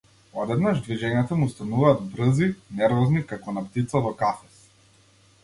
Одеднаш 0.43 0.79
движењата 0.87 1.37
му 1.41 1.49
стануваат 1.51 2.01
брзи, 2.15 2.49
нервозни, 2.81 3.23
како 3.35 3.55
на 3.59 3.65
птица 3.69 4.03
во 4.09 4.17
кафез. 4.25 4.59